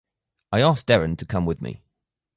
[0.51, 1.83] I asked Deren to come with me.